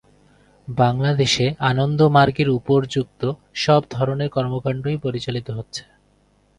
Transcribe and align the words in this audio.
বাংলাদেশে 0.67 1.45
আনন্দমার্গের 1.69 2.49
উপর্যুক্ত 2.49 3.21
সব 3.55 3.81
ধরনের 3.91 4.29
কর্মকান্ডই 4.29 4.97
পরিচালিত 4.97 5.47
হচ্ছে। 5.51 5.83